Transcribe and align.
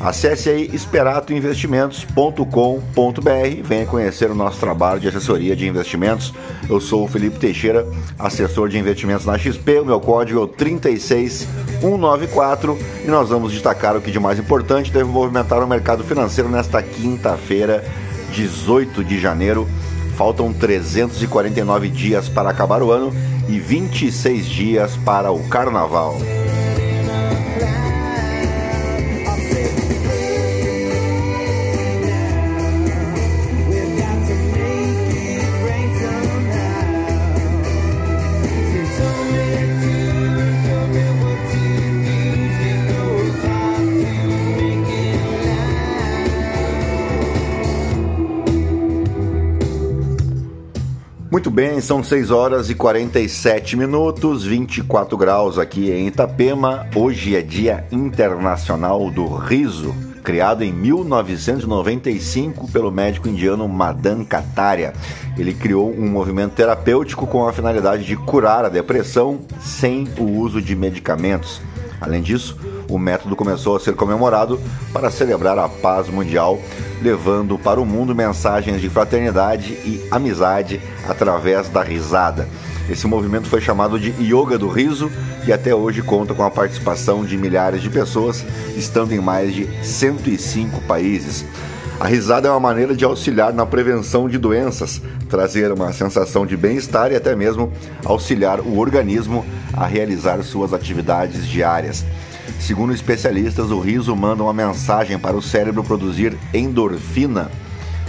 Acesse 0.00 0.48
aí 0.48 0.70
esperatoinvestimentos.com.br, 0.72 3.62
venha 3.62 3.84
conhecer 3.84 4.30
o 4.30 4.34
nosso 4.34 4.58
trabalho 4.58 4.98
de 4.98 5.08
assessoria 5.08 5.54
de 5.54 5.68
investimentos. 5.68 6.32
Eu 6.70 6.80
sou 6.80 7.04
o 7.04 7.08
Felipe 7.08 7.38
Teixeira, 7.38 7.86
assessor 8.18 8.70
de 8.70 8.78
investimentos 8.78 9.26
na 9.26 9.36
XP. 9.36 9.80
O 9.80 9.84
meu 9.84 10.00
código 10.00 10.40
é 10.40 10.42
o 10.42 10.48
36194 10.48 12.78
e 13.04 13.08
nós 13.08 13.28
vamos 13.28 13.52
destacar 13.52 13.94
o 13.94 14.00
que 14.00 14.10
de 14.10 14.18
mais 14.18 14.38
importante 14.38 14.90
deve 14.90 15.10
movimentar 15.10 15.62
o 15.62 15.68
mercado 15.68 16.02
financeiro 16.02 16.48
nesta 16.48 16.82
quinta-feira, 16.82 17.84
18 18.32 19.04
de 19.04 19.20
janeiro. 19.20 19.68
Faltam 20.16 20.50
349 20.50 21.88
dias 21.88 22.26
para 22.26 22.48
acabar 22.48 22.82
o 22.82 22.90
ano 22.90 23.12
e 23.48 23.58
26 23.58 24.46
dias 24.46 24.96
para 25.04 25.30
o 25.30 25.46
carnaval. 25.48 26.16
Muito 51.40 51.50
bem, 51.50 51.80
são 51.80 52.04
6 52.04 52.30
horas 52.30 52.68
e 52.68 52.74
47 52.74 53.74
minutos, 53.74 54.44
24 54.44 55.16
graus 55.16 55.58
aqui 55.58 55.90
em 55.90 56.06
Itapema. 56.06 56.86
Hoje 56.94 57.34
é 57.34 57.40
Dia 57.40 57.86
Internacional 57.90 59.10
do 59.10 59.26
Riso, 59.26 59.94
criado 60.22 60.62
em 60.62 60.70
1995 60.70 62.70
pelo 62.70 62.90
médico 62.90 63.26
indiano 63.26 63.66
Madan 63.66 64.22
Kataria. 64.22 64.92
Ele 65.38 65.54
criou 65.54 65.90
um 65.90 66.10
movimento 66.10 66.52
terapêutico 66.52 67.26
com 67.26 67.48
a 67.48 67.54
finalidade 67.54 68.04
de 68.04 68.16
curar 68.16 68.66
a 68.66 68.68
depressão 68.68 69.40
sem 69.62 70.06
o 70.18 70.24
uso 70.24 70.60
de 70.60 70.76
medicamentos. 70.76 71.62
Além 72.02 72.20
disso, 72.20 72.58
o 72.90 72.98
método 72.98 73.36
começou 73.36 73.76
a 73.76 73.80
ser 73.80 73.94
comemorado 73.94 74.60
para 74.92 75.10
celebrar 75.10 75.58
a 75.58 75.68
paz 75.68 76.08
mundial, 76.08 76.58
levando 77.00 77.58
para 77.58 77.80
o 77.80 77.86
mundo 77.86 78.14
mensagens 78.14 78.80
de 78.80 78.88
fraternidade 78.88 79.72
e 79.72 80.06
amizade 80.10 80.80
através 81.08 81.68
da 81.68 81.82
risada. 81.82 82.48
Esse 82.88 83.06
movimento 83.06 83.48
foi 83.48 83.60
chamado 83.60 83.98
de 84.00 84.10
Yoga 84.20 84.58
do 84.58 84.68
Riso 84.68 85.10
e 85.46 85.52
até 85.52 85.72
hoje 85.72 86.02
conta 86.02 86.34
com 86.34 86.42
a 86.42 86.50
participação 86.50 87.24
de 87.24 87.36
milhares 87.36 87.80
de 87.80 87.88
pessoas, 87.88 88.44
estando 88.76 89.12
em 89.12 89.20
mais 89.20 89.54
de 89.54 89.68
105 89.84 90.80
países. 90.82 91.44
A 92.00 92.06
risada 92.06 92.48
é 92.48 92.50
uma 92.50 92.58
maneira 92.58 92.96
de 92.96 93.04
auxiliar 93.04 93.52
na 93.52 93.66
prevenção 93.66 94.26
de 94.26 94.38
doenças, 94.38 95.02
trazer 95.28 95.70
uma 95.70 95.92
sensação 95.92 96.46
de 96.46 96.56
bem-estar 96.56 97.12
e 97.12 97.14
até 97.14 97.36
mesmo 97.36 97.70
auxiliar 98.04 98.58
o 98.58 98.78
organismo 98.78 99.44
a 99.74 99.86
realizar 99.86 100.42
suas 100.42 100.72
atividades 100.72 101.46
diárias. 101.46 102.04
Segundo 102.58 102.92
especialistas, 102.92 103.70
o 103.70 103.80
riso 103.80 104.14
manda 104.16 104.42
uma 104.42 104.52
mensagem 104.52 105.18
para 105.18 105.36
o 105.36 105.42
cérebro 105.42 105.84
produzir 105.84 106.36
endorfina. 106.52 107.50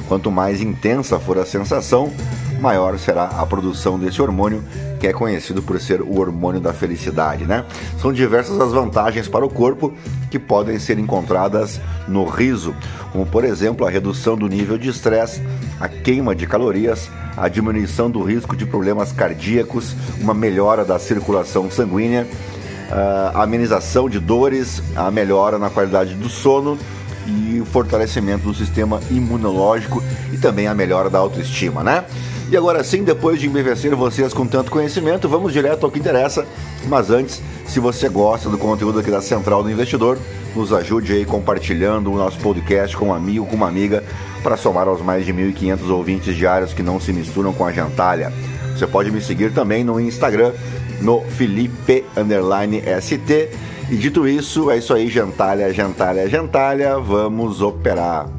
Quanto 0.07 0.31
mais 0.31 0.61
intensa 0.61 1.19
for 1.19 1.37
a 1.37 1.45
sensação, 1.45 2.11
maior 2.59 2.97
será 2.99 3.25
a 3.25 3.45
produção 3.45 3.97
desse 3.97 4.21
hormônio, 4.21 4.63
que 4.99 5.07
é 5.07 5.13
conhecido 5.13 5.63
por 5.63 5.79
ser 5.81 6.01
o 6.01 6.19
hormônio 6.19 6.61
da 6.61 6.71
felicidade, 6.71 7.45
né? 7.45 7.65
São 7.99 8.13
diversas 8.13 8.59
as 8.59 8.71
vantagens 8.71 9.27
para 9.27 9.45
o 9.45 9.49
corpo 9.49 9.93
que 10.29 10.37
podem 10.37 10.77
ser 10.77 10.99
encontradas 10.99 11.81
no 12.07 12.23
riso, 12.25 12.75
como 13.11 13.25
por 13.25 13.43
exemplo 13.43 13.85
a 13.85 13.89
redução 13.89 14.37
do 14.37 14.47
nível 14.47 14.77
de 14.77 14.89
estresse, 14.89 15.41
a 15.79 15.87
queima 15.87 16.35
de 16.35 16.45
calorias, 16.45 17.09
a 17.35 17.47
diminuição 17.47 18.11
do 18.11 18.21
risco 18.21 18.55
de 18.55 18.65
problemas 18.65 19.11
cardíacos, 19.11 19.95
uma 20.19 20.33
melhora 20.33 20.85
da 20.85 20.99
circulação 20.99 21.71
sanguínea 21.71 22.27
a 22.91 23.43
amenização 23.43 24.09
de 24.09 24.19
dores, 24.19 24.81
a 24.95 25.09
melhora 25.09 25.57
na 25.57 25.69
qualidade 25.69 26.13
do 26.13 26.29
sono 26.29 26.77
e 27.25 27.59
o 27.59 27.65
fortalecimento 27.65 28.43
do 28.43 28.53
sistema 28.53 28.99
imunológico 29.09 30.03
e 30.33 30.37
também 30.37 30.67
a 30.67 30.73
melhora 30.73 31.09
da 31.09 31.19
autoestima, 31.19 31.83
né? 31.83 32.03
E 32.49 32.57
agora 32.57 32.83
sim, 32.83 33.03
depois 33.03 33.39
de 33.39 33.47
embevecer 33.47 33.95
vocês 33.95 34.33
com 34.33 34.45
tanto 34.45 34.69
conhecimento, 34.69 35.29
vamos 35.29 35.53
direto 35.53 35.85
ao 35.85 35.91
que 35.91 35.99
interessa. 35.99 36.45
Mas 36.87 37.09
antes, 37.09 37.41
se 37.65 37.79
você 37.79 38.09
gosta 38.09 38.49
do 38.49 38.57
conteúdo 38.57 38.99
aqui 38.99 39.09
da 39.09 39.21
Central 39.21 39.63
do 39.63 39.71
Investidor, 39.71 40.17
nos 40.53 40.73
ajude 40.73 41.13
aí 41.13 41.23
compartilhando 41.23 42.11
o 42.11 42.17
nosso 42.17 42.37
podcast 42.39 42.97
com 42.97 43.07
um 43.07 43.13
amigo, 43.13 43.45
com 43.45 43.55
uma 43.55 43.69
amiga, 43.69 44.03
para 44.43 44.57
somar 44.57 44.85
aos 44.89 45.01
mais 45.01 45.25
de 45.25 45.33
1.500 45.33 45.89
ouvintes 45.89 46.35
diários 46.35 46.73
que 46.73 46.83
não 46.83 46.99
se 46.99 47.13
misturam 47.13 47.53
com 47.53 47.65
a 47.65 47.71
gentalha. 47.71 48.33
Você 48.75 48.85
pode 48.85 49.11
me 49.11 49.21
seguir 49.21 49.53
também 49.53 49.85
no 49.85 49.97
Instagram, 49.97 50.51
no 51.01 51.21
Felipe 51.21 52.05
Underline 52.15 52.81
ST. 53.01 53.49
E 53.89 53.97
dito 53.97 54.27
isso, 54.27 54.71
é 54.71 54.77
isso 54.77 54.93
aí, 54.93 55.09
gentalha, 55.09 55.73
gentalha, 55.73 56.29
gentalha, 56.29 56.97
vamos 56.99 57.61
operar. 57.61 58.29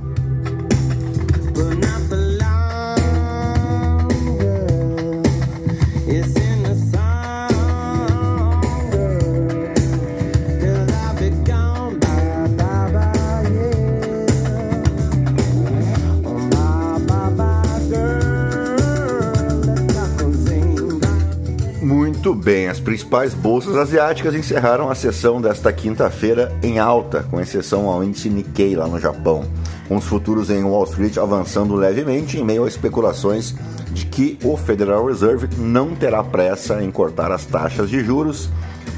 Muito 22.24 22.40
bem, 22.40 22.68
as 22.68 22.78
principais 22.78 23.34
bolsas 23.34 23.76
asiáticas 23.76 24.32
encerraram 24.32 24.88
a 24.88 24.94
sessão 24.94 25.40
desta 25.42 25.72
quinta-feira 25.72 26.56
em 26.62 26.78
alta, 26.78 27.24
com 27.24 27.40
exceção 27.40 27.88
ao 27.88 28.04
índice 28.04 28.30
Nikkei 28.30 28.76
lá 28.76 28.86
no 28.86 29.00
Japão, 29.00 29.44
com 29.88 29.96
os 29.96 30.04
futuros 30.04 30.48
em 30.48 30.62
Wall 30.62 30.84
Street 30.84 31.18
avançando 31.18 31.74
levemente 31.74 32.38
em 32.38 32.44
meio 32.44 32.62
a 32.62 32.68
especulações 32.68 33.56
de 33.90 34.06
que 34.06 34.38
o 34.44 34.56
Federal 34.56 35.04
Reserve 35.04 35.48
não 35.58 35.96
terá 35.96 36.22
pressa 36.22 36.80
em 36.80 36.92
cortar 36.92 37.32
as 37.32 37.44
taxas 37.44 37.90
de 37.90 38.04
juros, 38.04 38.48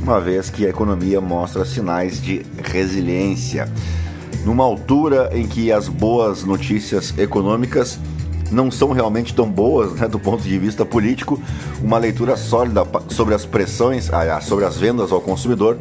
uma 0.02 0.20
vez 0.20 0.50
que 0.50 0.66
a 0.66 0.68
economia 0.68 1.18
mostra 1.18 1.64
sinais 1.64 2.20
de 2.20 2.44
resiliência. 2.62 3.72
Numa 4.44 4.64
altura 4.64 5.30
em 5.32 5.46
que 5.46 5.72
as 5.72 5.88
boas 5.88 6.44
notícias 6.44 7.16
econômicas 7.16 7.98
não 8.50 8.70
são 8.70 8.92
realmente 8.92 9.34
tão 9.34 9.50
boas 9.50 9.92
né, 9.92 10.08
do 10.08 10.18
ponto 10.18 10.42
de 10.42 10.58
vista 10.58 10.84
político, 10.84 11.40
uma 11.82 11.98
leitura 11.98 12.36
sólida 12.36 12.86
sobre 13.08 13.34
as 13.34 13.44
pressões, 13.44 14.12
ah, 14.12 14.40
sobre 14.40 14.64
as 14.64 14.76
vendas 14.76 15.12
ao 15.12 15.20
consumidor, 15.20 15.78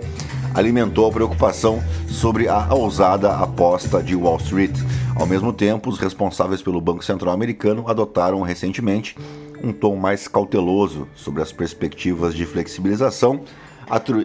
alimentou 0.53 1.07
a 1.07 1.11
preocupação 1.11 1.83
sobre 2.07 2.47
a 2.47 2.73
ousada 2.73 3.35
aposta 3.35 4.01
de 4.01 4.15
Wall 4.15 4.37
Street. 4.37 4.77
Ao 5.15 5.25
mesmo 5.25 5.51
tempo, 5.51 5.89
os 5.89 5.99
responsáveis 5.99 6.61
pelo 6.61 6.81
Banco 6.81 7.03
Central 7.03 7.33
americano 7.33 7.85
adotaram 7.87 8.41
recentemente 8.41 9.15
um 9.63 9.71
tom 9.71 9.95
mais 9.95 10.27
cauteloso 10.27 11.07
sobre 11.15 11.41
as 11.41 11.51
perspectivas 11.51 12.33
de 12.33 12.45
flexibilização, 12.45 13.41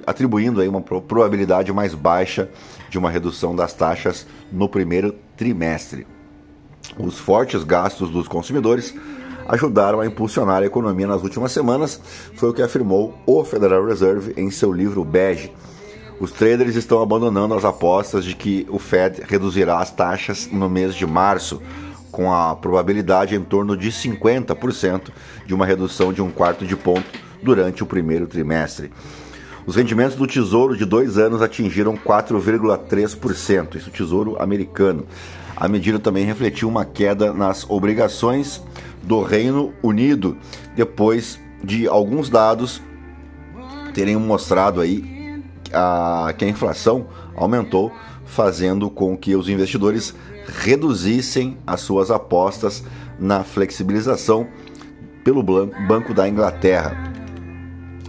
atribuindo 0.07 0.61
aí 0.61 0.69
uma 0.69 0.81
probabilidade 0.81 1.73
mais 1.73 1.95
baixa 1.95 2.49
de 2.91 2.99
uma 2.99 3.11
redução 3.11 3.55
das 3.55 3.73
taxas 3.73 4.27
no 4.53 4.69
primeiro 4.69 5.15
trimestre. 5.37 6.07
Os 6.99 7.19
fortes 7.19 7.63
gastos 7.63 8.11
dos 8.11 8.27
consumidores 8.27 8.95
ajudaram 9.49 10.01
a 10.01 10.07
impulsionar 10.07 10.63
a 10.63 10.67
economia 10.67 11.07
nas 11.07 11.23
últimas 11.23 11.53
semanas, 11.53 12.01
foi 12.35 12.51
o 12.51 12.53
que 12.53 12.61
afirmou 12.61 13.19
o 13.25 13.43
Federal 13.45 13.85
Reserve 13.87 14.35
em 14.37 14.51
seu 14.51 14.73
livro 14.73 15.05
Bege. 15.05 15.53
Os 16.21 16.33
traders 16.33 16.75
estão 16.75 17.01
abandonando 17.01 17.55
as 17.55 17.65
apostas 17.65 18.25
de 18.25 18.35
que 18.35 18.67
o 18.69 18.79
Fed 18.79 19.23
reduzirá 19.27 19.79
as 19.79 19.91
taxas 19.91 20.49
no 20.51 20.69
mês 20.69 20.95
de 20.95 21.07
março, 21.07 21.63
com 22.11 22.33
a 22.33 22.57
probabilidade 22.57 23.37
em 23.37 23.43
torno 23.43 23.77
de 23.77 23.91
50% 23.91 25.11
de 25.47 25.55
uma 25.55 25.65
redução 25.65 26.13
de 26.13 26.21
um 26.21 26.31
quarto 26.31 26.67
de 26.67 26.75
ponto 26.75 27.07
durante 27.43 27.83
o 27.83 27.87
primeiro 27.87 28.27
trimestre. 28.27 28.91
Os 29.69 29.77
rendimentos 29.77 30.17
do 30.17 30.27
Tesouro 30.27 30.75
de 30.75 30.87
dois 30.87 31.19
anos 31.19 31.43
atingiram 31.43 31.95
4,3%, 31.95 33.75
isso 33.75 33.91
Tesouro 33.91 34.41
americano. 34.41 35.05
A 35.55 35.69
medida 35.69 35.99
também 35.99 36.25
refletiu 36.25 36.71
uma 36.71 36.87
queda 36.87 37.35
nas 37.35 37.69
obrigações 37.69 38.63
do 39.03 39.23
Reino 39.23 39.75
Unido, 39.83 40.39
depois 40.75 41.39
de 41.63 41.87
alguns 41.87 42.31
dados 42.31 42.81
terem 43.93 44.17
mostrado 44.17 44.81
aí 44.81 45.39
a, 45.71 46.33
que 46.39 46.47
a 46.47 46.49
inflação 46.49 47.07
aumentou, 47.37 47.93
fazendo 48.25 48.89
com 48.89 49.19
que 49.19 49.37
os 49.37 49.51
investidores 49.51 50.15
reduzissem 50.47 51.59
as 51.67 51.83
suas 51.83 52.11
apostas 52.11 52.83
na 53.21 53.45
flexibilização 53.45 54.49
pelo 55.23 55.43
Banco 55.43 56.15
da 56.15 56.27
Inglaterra. 56.27 57.08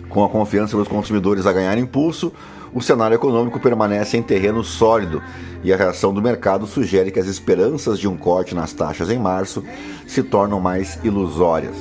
Com 0.10 0.24
a 0.24 0.30
confiança 0.30 0.76
dos 0.76 0.88
consumidores 0.88 1.46
a 1.46 1.54
ganhar 1.54 1.78
impulso, 1.78 2.34
o 2.74 2.82
cenário 2.82 3.16
econômico 3.16 3.60
permanece 3.60 4.18
em 4.18 4.24
terreno 4.24 4.64
sólido 4.64 5.22
e 5.64 5.72
a 5.72 5.78
reação 5.78 6.14
do 6.14 6.22
mercado 6.22 6.66
sugere 6.66 7.12
que 7.12 7.20
as 7.20 7.28
esperanças 7.28 8.00
de 8.00 8.08
um 8.08 8.18
corte 8.18 8.56
nas 8.56 8.74
taxas 8.74 9.10
em 9.10 9.20
março 9.20 9.64
se 10.08 10.24
tornam 10.24 10.60
mais 10.60 11.00
ilusórias. 11.04 11.76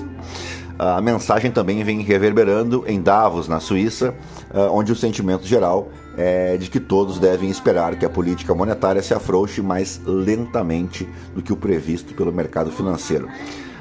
A 0.78 1.00
mensagem 1.00 1.50
também 1.50 1.82
vem 1.82 2.02
reverberando 2.02 2.84
em 2.86 3.02
Davos, 3.02 3.48
na 3.48 3.58
Suíça, 3.58 4.14
ah, 4.54 4.68
onde 4.70 4.92
o 4.92 4.96
sentimento 4.96 5.44
geral 5.44 5.88
é 6.16 6.56
de 6.56 6.70
que 6.70 6.78
todos 6.78 7.18
devem 7.18 7.50
esperar 7.50 7.96
que 7.96 8.04
a 8.04 8.10
política 8.10 8.54
monetária 8.54 9.02
se 9.02 9.12
afrouxe 9.12 9.60
mais 9.60 10.00
lentamente 10.04 11.08
do 11.34 11.42
que 11.42 11.52
o 11.52 11.56
previsto 11.56 12.14
pelo 12.14 12.32
mercado 12.32 12.70
financeiro. 12.70 13.28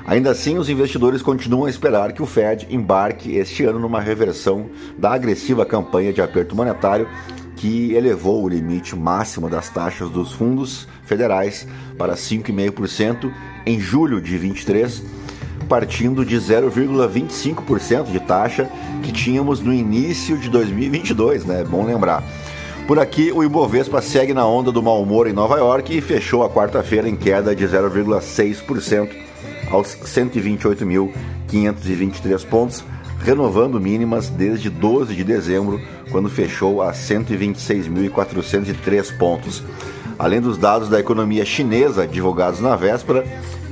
Ainda 0.08 0.32
assim, 0.32 0.58
os 0.58 0.70
investidores 0.70 1.22
continuam 1.22 1.66
a 1.66 1.70
esperar 1.70 2.14
que 2.14 2.24
o 2.24 2.26
Fed 2.26 2.66
embarque 2.70 3.36
este 3.36 3.66
ano 3.66 3.78
numa 3.78 4.00
reversão 4.00 4.68
da 4.98 5.12
agressiva 5.12 5.66
campanha 5.66 6.14
de 6.14 6.22
aperto 6.22 6.56
monetário 6.56 7.10
que 7.58 7.94
elevou 7.94 8.42
o 8.42 8.48
limite 8.48 8.96
máximo 8.96 9.50
das 9.50 9.70
taxas 9.70 10.10
dos 10.10 10.32
fundos 10.32 10.88
federais 11.04 11.68
para 11.98 12.14
5,5% 12.14 13.30
em 13.66 13.82
julho 13.82 14.22
de 14.22 14.38
23, 14.38 15.04
partindo 15.68 16.24
de 16.24 16.38
0,25% 16.38 18.10
de 18.10 18.22
taxa 18.22 18.70
que 19.04 19.12
tínhamos 19.12 19.60
no 19.60 19.74
início 19.74 20.38
de 20.38 20.50
2022, 20.50 21.44
né? 21.44 21.66
Bom 21.70 21.86
lembrar. 21.86 22.24
Por 22.88 22.98
aqui, 22.98 23.30
o 23.34 23.44
Ibovespa 23.44 24.02
segue 24.02 24.34
na 24.34 24.48
onda 24.48 24.72
do 24.72 24.82
mau 24.82 25.04
humor 25.04 25.28
em 25.28 25.34
Nova 25.34 25.58
York 25.58 25.98
e 25.98 26.00
fechou 26.00 26.46
a 26.46 26.50
quarta-feira 26.50 27.10
em 27.10 27.18
queda 27.18 27.54
de 27.54 27.66
0,6% 27.68 29.27
aos 29.72 29.96
128.523 29.96 32.46
pontos, 32.46 32.84
renovando 33.20 33.80
mínimas 33.80 34.30
desde 34.30 34.70
12 34.70 35.16
de 35.16 35.24
dezembro, 35.24 35.82
quando 36.12 36.30
fechou 36.30 36.82
a 36.82 36.92
126.403 36.94 39.18
pontos. 39.18 39.64
Além 40.20 40.42
dos 40.42 40.58
dados 40.58 40.90
da 40.90 41.00
economia 41.00 41.46
chinesa 41.46 42.08
divulgados 42.08 42.60
na 42.60 42.76
véspera, 42.76 43.24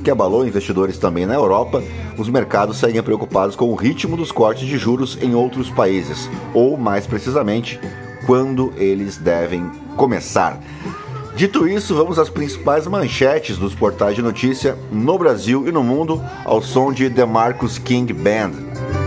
que 0.04 0.10
abalou 0.10 0.46
investidores 0.46 0.98
também 0.98 1.26
na 1.26 1.34
Europa, 1.34 1.82
os 2.16 2.28
mercados 2.28 2.76
seguem 2.76 3.02
preocupados 3.02 3.56
com 3.56 3.70
o 3.70 3.74
ritmo 3.74 4.16
dos 4.16 4.30
cortes 4.30 4.66
de 4.66 4.78
juros 4.78 5.18
em 5.20 5.34
outros 5.34 5.68
países, 5.68 6.30
ou 6.54 6.76
mais 6.76 7.06
precisamente, 7.06 7.80
quando 8.24 8.72
eles 8.76 9.16
devem 9.16 9.68
começar. 9.96 10.60
Dito 11.36 11.68
isso, 11.68 11.94
vamos 11.94 12.18
às 12.18 12.30
principais 12.30 12.86
manchetes 12.86 13.58
dos 13.58 13.74
portais 13.74 14.16
de 14.16 14.22
notícia 14.22 14.74
no 14.90 15.18
Brasil 15.18 15.68
e 15.68 15.70
no 15.70 15.84
mundo 15.84 16.18
ao 16.46 16.62
som 16.62 16.90
de 16.90 17.10
The 17.10 17.26
Marcus 17.26 17.76
King 17.76 18.10
Band. 18.14 19.05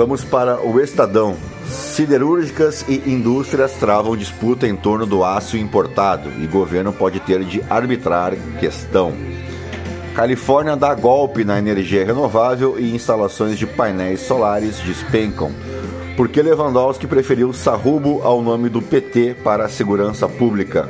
Vamos 0.00 0.24
para 0.24 0.58
o 0.66 0.80
Estadão. 0.80 1.36
Siderúrgicas 1.66 2.86
e 2.88 3.02
indústrias 3.06 3.72
travam 3.72 4.16
disputa 4.16 4.66
em 4.66 4.74
torno 4.74 5.04
do 5.04 5.22
aço 5.22 5.58
importado 5.58 6.30
e 6.42 6.46
governo 6.46 6.90
pode 6.90 7.20
ter 7.20 7.44
de 7.44 7.62
arbitrar 7.68 8.32
questão. 8.58 9.12
Califórnia 10.14 10.74
dá 10.74 10.94
golpe 10.94 11.44
na 11.44 11.58
energia 11.58 12.02
renovável 12.02 12.80
e 12.80 12.94
instalações 12.94 13.58
de 13.58 13.66
painéis 13.66 14.20
solares 14.20 14.78
despencam. 14.78 15.52
Porque 16.16 16.40
Lewandowski 16.40 17.06
preferiu 17.06 17.52
Sarrubo 17.52 18.22
ao 18.22 18.40
nome 18.40 18.70
do 18.70 18.80
PT 18.80 19.36
para 19.44 19.66
a 19.66 19.68
segurança 19.68 20.26
pública. 20.26 20.88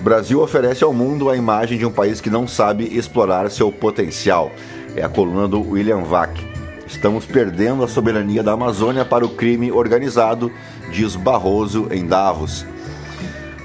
Brasil 0.00 0.40
oferece 0.40 0.82
ao 0.82 0.94
mundo 0.94 1.28
a 1.28 1.36
imagem 1.36 1.76
de 1.76 1.84
um 1.84 1.92
país 1.92 2.22
que 2.22 2.30
não 2.30 2.48
sabe 2.48 2.84
explorar 2.96 3.50
seu 3.50 3.70
potencial 3.70 4.50
é 4.96 5.02
a 5.02 5.08
coluna 5.08 5.48
do 5.48 5.60
William 5.60 6.02
Vac. 6.02 6.53
Estamos 6.86 7.24
perdendo 7.24 7.82
a 7.82 7.88
soberania 7.88 8.42
da 8.42 8.52
Amazônia 8.52 9.04
para 9.04 9.24
o 9.24 9.30
crime 9.30 9.72
organizado, 9.72 10.52
diz 10.90 11.16
Barroso 11.16 11.88
em 11.90 12.06
Davos. 12.06 12.66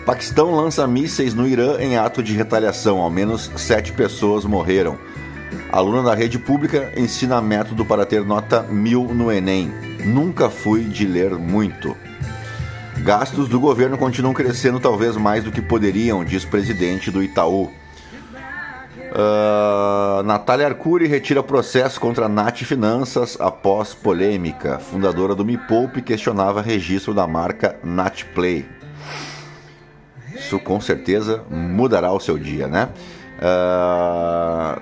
Paquistão 0.06 0.56
lança 0.56 0.88
mísseis 0.88 1.34
no 1.34 1.48
Irã 1.48 1.78
em 1.80 1.98
ato 1.98 2.24
de 2.24 2.34
retaliação. 2.34 3.00
Ao 3.00 3.10
menos 3.10 3.52
sete 3.58 3.92
pessoas 3.92 4.46
morreram. 4.46 4.98
Aluna 5.72 6.02
da 6.02 6.16
rede 6.16 6.40
pública 6.40 6.92
ensina 6.98 7.42
método 7.42 7.86
para 7.86 8.06
ter 8.06 8.26
nota 8.26 8.64
mil 8.64 9.04
no 9.14 9.32
Enem. 9.32 9.72
Nunca 10.06 10.50
fui 10.50 10.84
de 10.84 11.06
ler 11.06 11.32
muito. 11.36 11.96
Gastos 13.00 13.48
do 13.48 13.60
governo 13.60 13.98
continuam 13.98 14.34
crescendo 14.34 14.80
talvez 14.80 15.16
mais 15.16 15.44
do 15.44 15.52
que 15.52 15.62
poderiam, 15.62 16.26
diz 16.26 16.44
presidente 16.44 17.12
do 17.12 17.22
Itaú. 17.22 17.72
Uh, 19.12 20.22
Natália 20.24 20.68
Arcuri 20.68 21.08
retira 21.08 21.42
processo 21.42 22.00
contra 22.00 22.26
a 22.26 22.30
Nath 22.30 22.60
Finanças 22.60 23.38
após 23.40 23.94
polêmica. 23.94 24.78
Fundadora 24.80 25.34
do 25.34 25.44
Me 25.44 25.58
Poupe 25.58 26.02
questionava 26.02 26.62
registro 26.62 27.14
da 27.14 27.26
marca 27.26 27.76
Nat 27.84 28.24
Play. 28.36 28.66
Isso 30.36 30.60
com 30.60 30.80
certeza 30.80 31.44
mudará 31.50 32.12
o 32.12 32.20
seu 32.20 32.38
dia, 32.38 32.68
né? 32.68 32.90
Uh, 33.40 34.82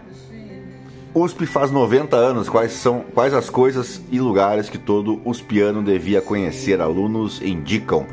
USP 1.18 1.46
faz 1.46 1.72
90 1.72 2.16
anos. 2.16 2.50
Quais 2.50 2.74
são 2.74 3.06
quais 3.14 3.34
as 3.34 3.50
coisas 3.50 4.02
e 4.12 4.20
lugares 4.20 4.70
que 4.70 4.78
todo 4.78 5.22
uspiano 5.26 5.82
devia 5.82 6.22
conhecer? 6.22 6.82
Alunos 6.82 7.42
indicam. 7.42 8.06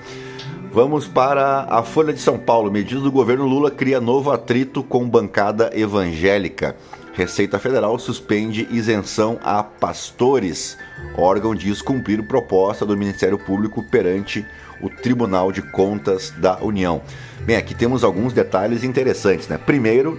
Vamos 0.75 1.07
para 1.07 1.69
a 1.71 1.85
Folha 1.85 2.13
de 2.13 2.19
São 2.19 2.37
Paulo. 2.37 2.69
Medida 2.69 3.01
do 3.01 3.13
governo 3.13 3.47
Lula 3.47 3.71
cria 3.71 4.01
novo 4.01 4.33
atrito 4.33 4.83
com 4.83 5.09
bancada 5.09 5.71
evangélica. 5.73 6.75
Receita 7.13 7.61
Federal 7.61 7.97
suspende 7.97 8.67
isenção 8.73 9.39
a 9.45 9.63
pastores. 9.63 10.77
órgão 11.17 11.55
diz 11.55 11.81
cumprir 11.81 12.27
proposta 12.27 12.85
do 12.85 12.97
Ministério 12.97 13.39
Público 13.39 13.85
perante 13.89 14.45
o 14.83 14.91
Tribunal 14.91 15.53
de 15.53 15.63
Contas 15.63 16.35
da 16.39 16.59
União. 16.61 17.03
Bem, 17.43 17.55
aqui 17.55 17.73
temos 17.73 18.03
alguns 18.03 18.33
detalhes 18.33 18.83
interessantes, 18.83 19.47
né? 19.47 19.57
Primeiro, 19.57 20.19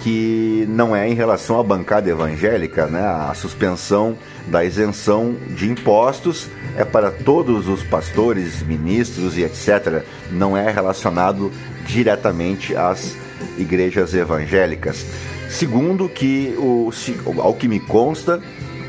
que 0.00 0.66
não 0.68 0.94
é 0.94 1.08
em 1.08 1.14
relação 1.14 1.58
à 1.58 1.62
bancada 1.62 2.10
evangélica, 2.10 2.84
né? 2.84 3.00
A 3.00 3.32
suspensão 3.32 4.14
da 4.46 4.64
isenção 4.64 5.34
de 5.50 5.68
impostos 5.68 6.48
é 6.76 6.84
para 6.84 7.10
todos 7.10 7.68
os 7.68 7.82
pastores, 7.82 8.62
ministros 8.62 9.36
e 9.36 9.42
etc. 9.42 10.04
Não 10.30 10.56
é 10.56 10.70
relacionado 10.70 11.50
diretamente 11.86 12.76
às 12.76 13.16
igrejas 13.58 14.14
evangélicas. 14.14 15.06
Segundo, 15.48 16.08
que 16.08 16.54
o, 16.58 16.90
ao 17.38 17.54
que 17.54 17.68
me 17.68 17.80
consta, 17.80 18.40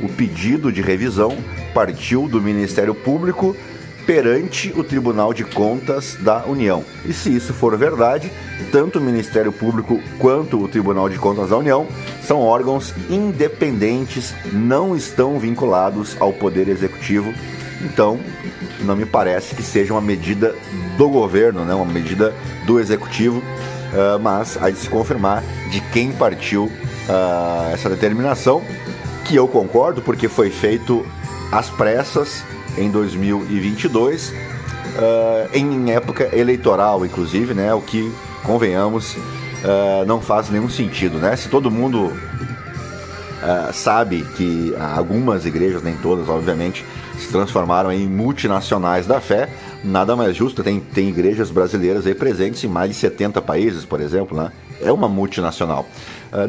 o 0.01 0.09
pedido 0.09 0.71
de 0.71 0.81
revisão 0.81 1.37
partiu 1.73 2.27
do 2.27 2.41
Ministério 2.41 2.93
Público 2.93 3.55
perante 4.07 4.73
o 4.73 4.85
Tribunal 4.85 5.33
de 5.33 5.43
Contas 5.43 6.15
da 6.21 6.45
União. 6.45 6.83
E 7.05 7.11
se 7.11 7.35
isso 7.35 7.53
for 7.53 7.77
verdade, 7.77 8.31
tanto 8.71 8.99
o 8.99 9.01
Ministério 9.01 9.51
Público 9.51 9.99
quanto 10.17 10.63
o 10.63 10.67
Tribunal 10.69 11.09
de 11.09 11.17
Contas 11.17 11.49
da 11.49 11.57
União 11.57 11.85
são 12.23 12.39
órgãos 12.39 12.93
independentes, 13.09 14.33
não 14.53 14.95
estão 14.95 15.37
vinculados 15.37 16.15
ao 16.21 16.31
Poder 16.31 16.69
Executivo. 16.69 17.33
Então, 17.81 18.17
não 18.79 18.95
me 18.95 19.05
parece 19.05 19.53
que 19.53 19.61
seja 19.61 19.93
uma 19.93 20.01
medida 20.01 20.55
do 20.97 21.09
governo, 21.09 21.65
né? 21.65 21.75
uma 21.75 21.85
medida 21.85 22.33
do 22.65 22.79
Executivo, 22.79 23.39
uh, 23.39 24.17
mas 24.21 24.57
há 24.61 24.69
de 24.69 24.77
se 24.77 24.89
confirmar 24.89 25.43
de 25.69 25.81
quem 25.91 26.13
partiu 26.13 26.63
uh, 26.63 27.73
essa 27.73 27.89
determinação, 27.89 28.63
que 29.25 29.35
eu 29.35 29.49
concordo, 29.49 30.01
porque 30.01 30.29
foi 30.29 30.49
feito 30.49 31.05
às 31.51 31.69
pressas 31.69 32.41
em 32.77 32.89
2022, 32.91 34.29
uh, 34.29 34.33
em 35.53 35.91
época 35.91 36.29
eleitoral, 36.35 37.05
inclusive, 37.05 37.53
né? 37.53 37.73
O 37.73 37.81
que 37.81 38.11
convenhamos, 38.43 39.15
uh, 39.15 40.05
não 40.05 40.21
faz 40.21 40.49
nenhum 40.49 40.69
sentido, 40.69 41.17
né? 41.17 41.35
Se 41.35 41.49
todo 41.49 41.71
mundo 41.71 42.05
uh, 42.05 43.73
sabe 43.73 44.23
que 44.35 44.73
algumas 44.95 45.45
igrejas, 45.45 45.81
nem 45.81 45.95
todas, 45.97 46.29
obviamente, 46.29 46.85
se 47.17 47.27
transformaram 47.29 47.91
em 47.91 48.07
multinacionais 48.07 49.07
da 49.07 49.19
fé, 49.19 49.49
nada 49.83 50.15
mais 50.15 50.35
justo. 50.35 50.63
Tem, 50.63 50.79
tem 50.79 51.09
igrejas 51.09 51.49
brasileiras 51.49 52.05
aí 52.05 52.13
presentes 52.13 52.63
em 52.63 52.67
mais 52.67 52.89
de 52.89 52.95
70 52.95 53.41
países, 53.41 53.85
por 53.85 53.99
exemplo, 53.99 54.37
né? 54.37 54.51
É 54.79 54.91
uma 54.91 55.09
multinacional. 55.09 55.87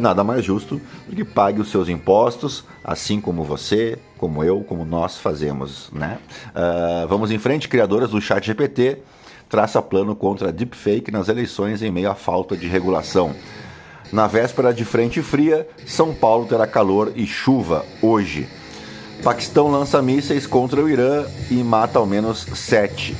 Nada 0.00 0.22
mais 0.22 0.44
justo 0.44 0.78
do 1.08 1.16
que 1.16 1.24
pague 1.24 1.60
os 1.62 1.70
seus 1.70 1.88
impostos, 1.88 2.64
assim 2.84 3.20
como 3.20 3.44
você, 3.44 3.96
como 4.18 4.44
eu, 4.44 4.60
como 4.60 4.84
nós 4.84 5.16
fazemos, 5.16 5.88
né? 5.92 6.18
Uh, 6.48 7.08
vamos 7.08 7.30
em 7.30 7.38
frente, 7.38 7.68
criadoras 7.68 8.10
do 8.10 8.20
Chat 8.20 8.46
GPT 8.46 8.98
traça 9.48 9.80
plano 9.80 10.14
contra 10.14 10.52
deepfake 10.52 11.10
nas 11.10 11.28
eleições 11.28 11.82
em 11.82 11.90
meio 11.90 12.10
à 12.10 12.14
falta 12.14 12.56
de 12.56 12.68
regulação. 12.68 13.34
Na 14.12 14.26
véspera 14.26 14.72
de 14.72 14.84
frente 14.84 15.22
fria, 15.22 15.66
São 15.86 16.14
Paulo 16.14 16.46
terá 16.46 16.66
calor 16.66 17.12
e 17.14 17.26
chuva 17.26 17.84
hoje. 18.00 18.48
Paquistão 19.22 19.68
lança 19.68 20.00
mísseis 20.00 20.46
contra 20.46 20.80
o 20.80 20.88
Irã 20.88 21.24
e 21.50 21.56
mata 21.56 21.98
ao 21.98 22.06
menos 22.06 22.46
sete. 22.54 23.16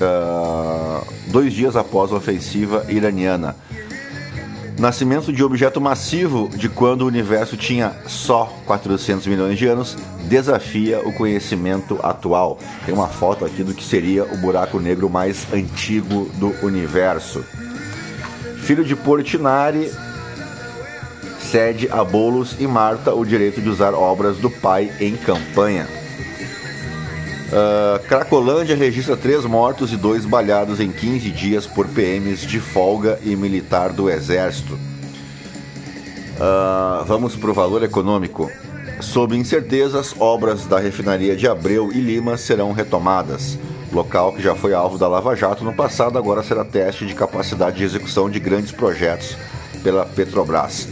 Uh, 0.00 1.06
dois 1.30 1.52
dias 1.52 1.76
após 1.76 2.10
a 2.10 2.16
ofensiva 2.16 2.86
iraniana. 2.88 3.54
Nascimento 4.80 5.30
de 5.30 5.44
objeto 5.44 5.78
massivo 5.78 6.48
de 6.48 6.66
quando 6.66 7.02
o 7.02 7.06
universo 7.06 7.54
tinha 7.54 7.94
só 8.06 8.50
400 8.64 9.26
milhões 9.26 9.58
de 9.58 9.66
anos 9.66 9.94
desafia 10.26 11.06
o 11.06 11.12
conhecimento 11.12 12.00
atual. 12.02 12.58
Tem 12.86 12.94
uma 12.94 13.06
foto 13.06 13.44
aqui 13.44 13.62
do 13.62 13.74
que 13.74 13.84
seria 13.84 14.24
o 14.24 14.38
buraco 14.38 14.80
negro 14.80 15.10
mais 15.10 15.46
antigo 15.52 16.30
do 16.36 16.54
universo. 16.64 17.44
Filho 18.62 18.82
de 18.82 18.96
Portinari 18.96 19.92
cede 21.38 21.86
a 21.90 22.02
Bolos 22.02 22.56
e 22.58 22.66
Marta 22.66 23.12
o 23.12 23.22
direito 23.22 23.60
de 23.60 23.68
usar 23.68 23.92
obras 23.92 24.38
do 24.38 24.48
pai 24.48 24.90
em 24.98 25.14
campanha. 25.14 25.99
Uh, 27.50 27.98
Cracolândia 28.06 28.76
registra 28.76 29.16
três 29.16 29.44
mortos 29.44 29.92
e 29.92 29.96
dois 29.96 30.24
baleados 30.24 30.78
em 30.78 30.92
15 30.92 31.30
dias 31.30 31.66
por 31.66 31.88
PMs 31.88 32.46
de 32.46 32.60
folga 32.60 33.18
e 33.24 33.34
militar 33.34 33.92
do 33.92 34.08
Exército. 34.08 34.74
Uh, 36.36 37.04
vamos 37.06 37.34
para 37.34 37.50
o 37.50 37.54
valor 37.54 37.82
econômico. 37.82 38.48
Sob 39.00 39.36
incertezas, 39.36 40.14
obras 40.20 40.64
da 40.64 40.78
refinaria 40.78 41.34
de 41.34 41.48
Abreu 41.48 41.90
e 41.92 42.00
Lima 42.00 42.36
serão 42.36 42.70
retomadas. 42.72 43.58
Local 43.92 44.32
que 44.32 44.42
já 44.42 44.54
foi 44.54 44.72
alvo 44.72 44.96
da 44.96 45.08
Lava 45.08 45.34
Jato 45.34 45.64
no 45.64 45.72
passado, 45.72 46.16
agora 46.16 46.44
será 46.44 46.64
teste 46.64 47.04
de 47.04 47.14
capacidade 47.14 47.78
de 47.78 47.84
execução 47.84 48.30
de 48.30 48.38
grandes 48.38 48.70
projetos 48.70 49.36
pela 49.82 50.06
Petrobras. 50.06 50.86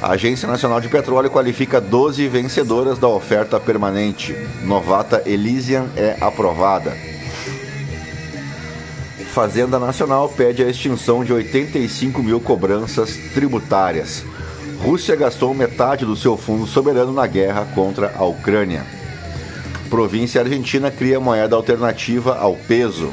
A 0.00 0.12
Agência 0.12 0.46
Nacional 0.46 0.80
de 0.80 0.88
Petróleo 0.88 1.28
qualifica 1.28 1.80
12 1.80 2.28
vencedoras 2.28 2.98
da 2.98 3.08
oferta 3.08 3.58
permanente. 3.58 4.32
Novata 4.62 5.22
Elysian 5.26 5.86
é 5.96 6.16
aprovada. 6.20 6.96
Fazenda 9.34 9.76
Nacional 9.76 10.28
pede 10.28 10.62
a 10.62 10.68
extinção 10.68 11.24
de 11.24 11.32
85 11.32 12.22
mil 12.22 12.40
cobranças 12.40 13.16
tributárias. 13.34 14.24
Rússia 14.80 15.16
gastou 15.16 15.52
metade 15.52 16.04
do 16.04 16.14
seu 16.14 16.36
fundo 16.36 16.64
soberano 16.64 17.12
na 17.12 17.26
guerra 17.26 17.66
contra 17.74 18.14
a 18.16 18.24
Ucrânia. 18.24 18.86
Província 19.90 20.40
Argentina 20.40 20.92
cria 20.92 21.18
moeda 21.18 21.56
alternativa 21.56 22.38
ao 22.38 22.54
peso. 22.54 23.12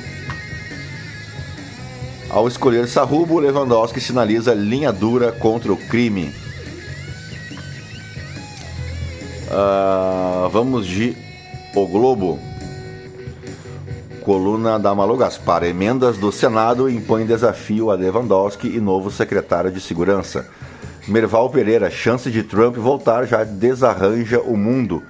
Ao 2.30 2.48
escolher 2.48 2.88
Sarrubo, 2.88 3.39
Lewandowski 3.39 4.00
sinaliza 4.00 4.54
linha 4.54 4.92
dura 4.92 5.32
contra 5.32 5.74
o 5.74 5.77
crime. 5.77 6.44
Uh, 9.55 10.50
vamos 10.50 10.85
de 10.85 11.15
O 11.74 11.88
Globo. 11.88 12.38
Coluna 14.21 14.77
da 14.77 14.93
Malu 14.93 15.15
Gaspar. 15.15 15.63
Emendas 15.63 16.17
do 16.17 16.29
Senado 16.29 16.89
impõem 16.89 17.25
desafio 17.25 17.89
a 17.89 17.93
Lewandowski 17.93 18.67
e 18.67 18.81
novo 18.81 19.09
secretário 19.09 19.71
de 19.71 19.79
Segurança. 19.79 20.45
Merval 21.07 21.50
Pereira, 21.50 21.89
chance 21.89 22.29
de 22.29 22.43
Trump 22.43 22.75
voltar 22.75 23.25
já 23.25 23.45
desarranja 23.45 24.41
o 24.41 24.57
mundo. 24.57 25.01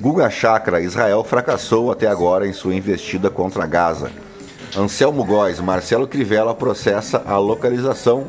Guga 0.00 0.28
Chakra, 0.28 0.80
Israel 0.80 1.22
fracassou 1.22 1.92
até 1.92 2.08
agora 2.08 2.48
em 2.48 2.52
sua 2.52 2.74
investida 2.74 3.30
contra 3.30 3.64
Gaza. 3.64 4.10
Anselmo 4.76 5.24
Góes, 5.24 5.60
Marcelo 5.60 6.08
Crivella 6.08 6.52
processa 6.52 7.22
a 7.24 7.38
localização 7.38 8.26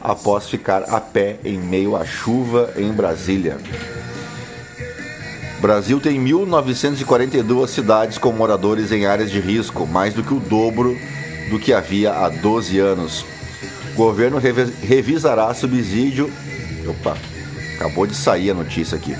após 0.00 0.48
ficar 0.48 0.84
a 0.84 1.00
pé 1.00 1.40
em 1.44 1.58
meio 1.58 1.96
à 1.96 2.04
chuva 2.04 2.70
em 2.76 2.92
Brasília. 2.92 3.56
Brasil 5.62 6.00
tem 6.00 6.20
1.942 6.20 7.68
cidades 7.68 8.18
com 8.18 8.32
moradores 8.32 8.90
em 8.90 9.06
áreas 9.06 9.30
de 9.30 9.38
risco, 9.38 9.86
mais 9.86 10.12
do 10.12 10.24
que 10.24 10.34
o 10.34 10.40
dobro 10.40 10.98
do 11.50 11.56
que 11.56 11.72
havia 11.72 12.12
há 12.12 12.28
12 12.28 12.80
anos. 12.80 13.24
O 13.92 13.96
governo 13.96 14.38
revisará 14.38 15.54
subsídio. 15.54 16.28
Opa, 16.84 17.16
acabou 17.76 18.08
de 18.08 18.14
sair 18.16 18.50
a 18.50 18.54
notícia 18.54 18.96
aqui. 18.98 19.14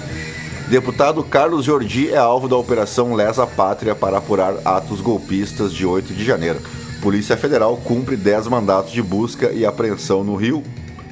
Deputado 0.66 1.22
Carlos 1.22 1.64
Jordi 1.64 2.10
é 2.10 2.16
alvo 2.16 2.48
da 2.48 2.56
Operação 2.56 3.14
Lesa 3.14 3.46
Pátria 3.46 3.94
para 3.94 4.18
apurar 4.18 4.54
atos 4.64 5.00
golpistas 5.00 5.72
de 5.72 5.86
8 5.86 6.12
de 6.12 6.24
janeiro. 6.24 6.60
Polícia 7.00 7.36
Federal 7.36 7.76
cumpre 7.76 8.16
10 8.16 8.48
mandatos 8.48 8.90
de 8.90 9.00
busca 9.00 9.52
e 9.52 9.64
apreensão 9.64 10.24
no 10.24 10.34
Rio 10.34 10.64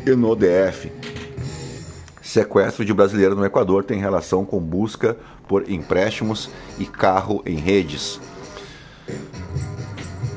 e 0.04 0.10
no 0.10 0.34
DF. 0.34 0.90
Sequestro 2.30 2.84
de 2.84 2.94
brasileiro 2.94 3.34
no 3.34 3.44
Equador 3.44 3.82
tem 3.82 3.98
relação 3.98 4.44
com 4.44 4.60
busca 4.60 5.16
por 5.48 5.68
empréstimos 5.68 6.48
e 6.78 6.84
carro 6.84 7.42
em 7.44 7.56
redes. 7.56 8.20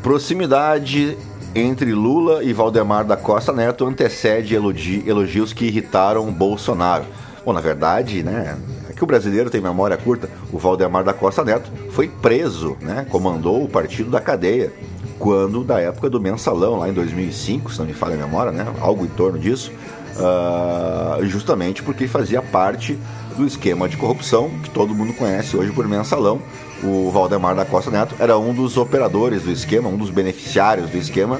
Proximidade 0.02 1.16
entre 1.54 1.94
Lula 1.94 2.44
e 2.44 2.52
Valdemar 2.52 3.06
da 3.06 3.16
Costa 3.16 3.54
Neto 3.54 3.86
antecede 3.86 4.56
elogios 4.56 5.54
que 5.54 5.66
irritaram 5.66 6.34
Bolsonaro. 6.34 7.06
Bom, 7.46 7.54
na 7.54 7.62
verdade, 7.62 8.24
né, 8.24 8.58
é 8.90 8.94
que 8.94 9.04
o 9.04 9.08
brasileiro 9.08 9.52
tem 9.52 9.62
memória 9.62 9.96
curta. 9.96 10.28
O 10.52 10.58
Valdemar 10.58 11.04
da 11.04 11.14
Costa 11.14 11.46
Neto 11.46 11.70
foi 11.92 12.08
preso, 12.08 12.76
né, 12.82 13.06
comandou 13.08 13.64
o 13.64 13.70
partido 13.70 14.10
da 14.10 14.20
cadeia 14.20 14.74
quando 15.20 15.64
da 15.64 15.80
época 15.80 16.10
do 16.10 16.20
mensalão 16.20 16.80
lá 16.80 16.90
em 16.90 16.94
2005, 16.94 17.72
se 17.72 17.78
não 17.78 17.86
me 17.86 17.94
falha 17.94 18.16
a 18.16 18.18
memória, 18.18 18.52
né, 18.52 18.66
algo 18.82 19.06
em 19.06 19.10
torno 19.10 19.38
disso 19.38 19.72
uh, 20.18 21.26
justamente 21.26 21.82
porque 21.84 22.08
fazia 22.08 22.42
parte 22.42 22.98
do 23.36 23.46
esquema 23.46 23.90
de 23.90 23.98
corrupção 23.98 24.50
que 24.62 24.70
todo 24.70 24.94
mundo 24.94 25.14
conhece 25.14 25.58
hoje 25.58 25.72
por 25.72 25.88
mensalão. 25.88 26.42
O 26.84 27.10
Valdemar 27.12 27.56
da 27.56 27.66
Costa 27.66 27.90
Neto 27.90 28.16
era 28.20 28.38
um 28.38 28.54
dos 28.54 28.78
operadores 28.78 29.44
do 29.44 29.52
esquema, 29.52 29.90
um 29.90 29.98
dos 29.98 30.10
beneficiários 30.10 30.90
do 30.90 30.98
esquema, 30.98 31.40